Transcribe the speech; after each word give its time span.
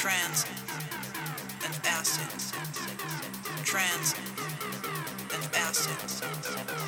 trance 0.00 0.46
and 1.62 1.74
acid, 1.84 2.24
trance 3.66 4.14
and 5.30 5.54
acid. 5.54 6.79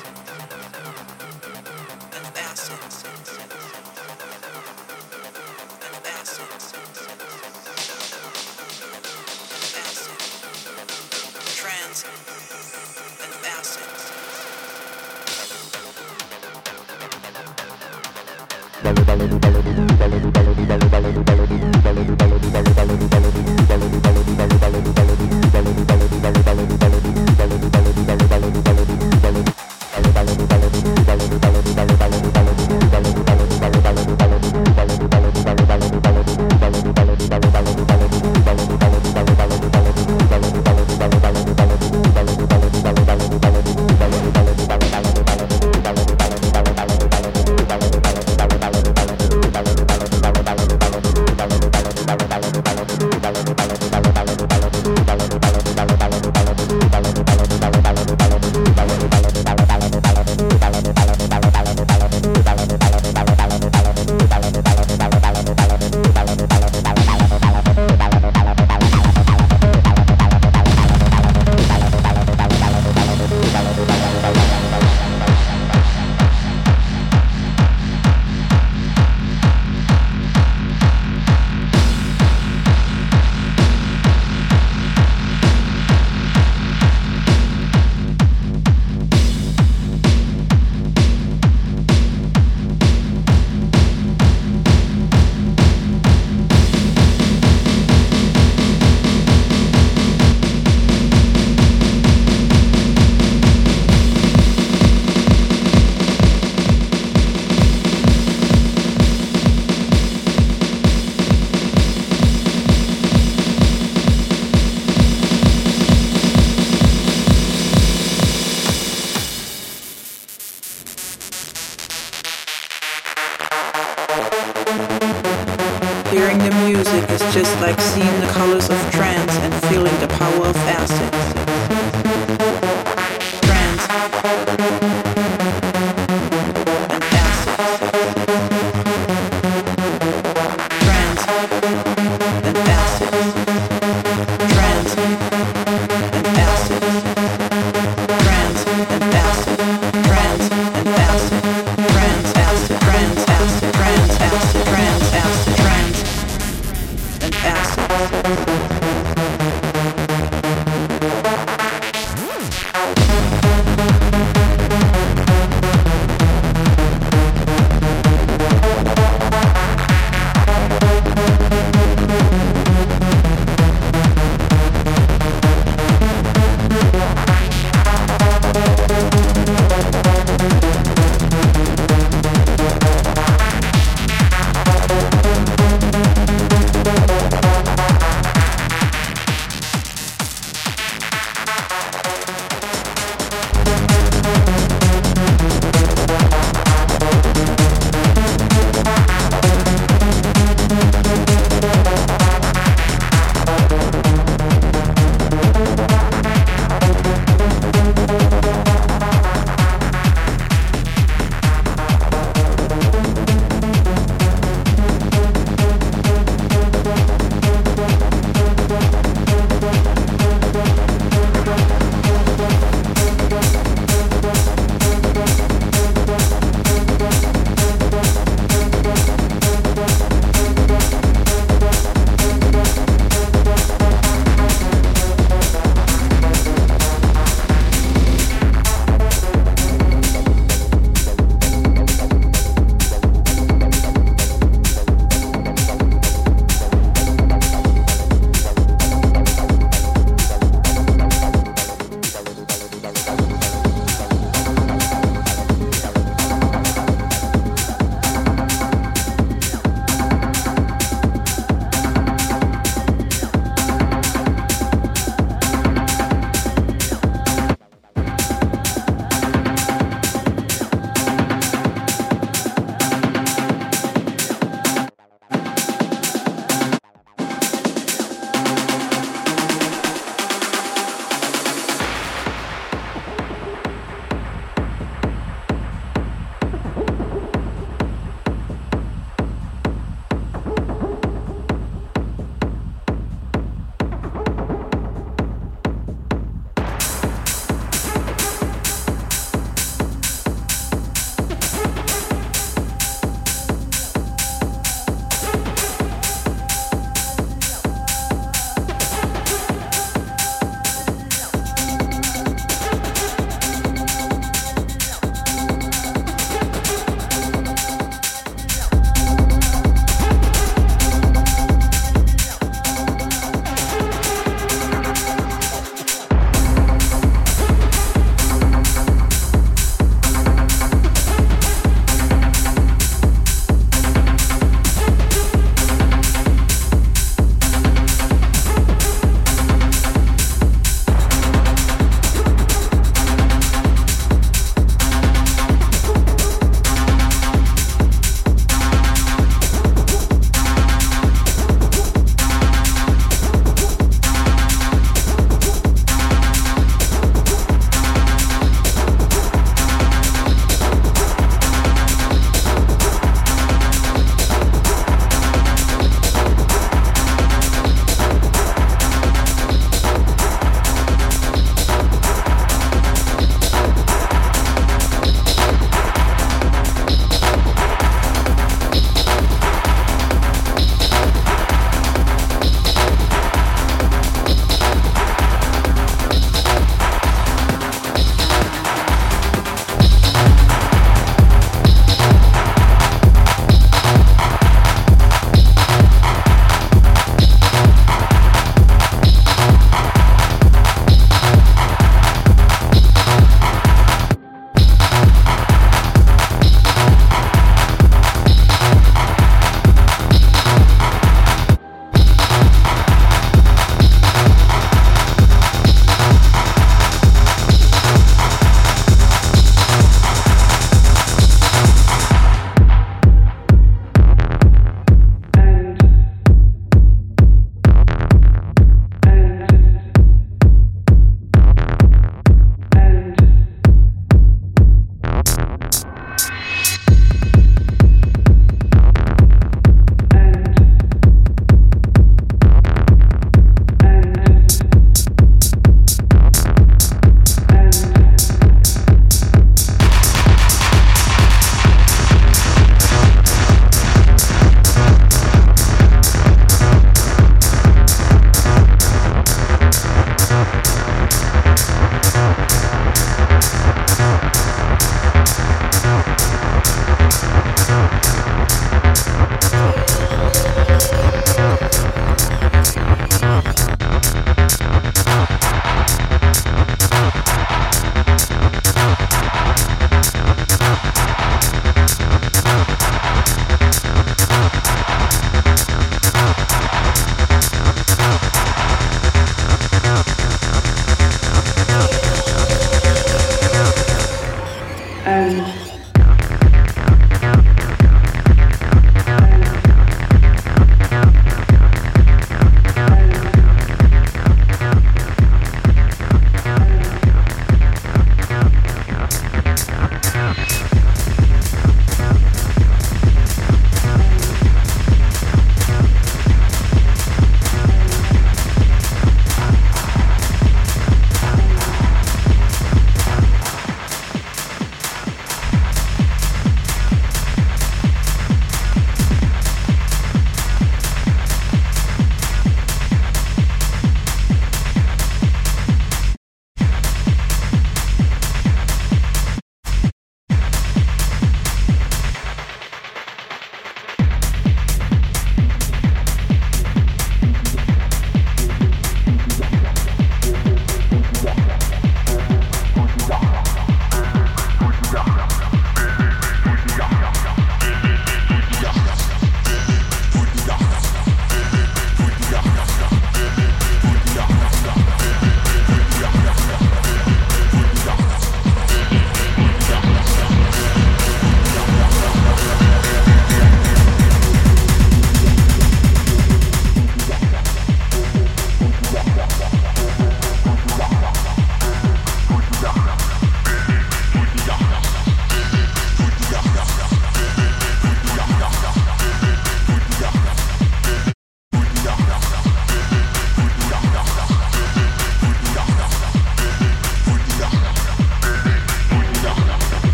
is 127.13 127.33
just 127.33 127.59
like 127.61 127.79
seeing 127.79 128.19
the 128.21 128.27
colors 128.27 128.69
of 128.69 128.91
trance 128.91 129.31
and 129.37 129.53
feeling 129.65 129.95
the 129.99 130.07
power 130.07 130.47
of 130.47 130.55
acid. 130.55 131.12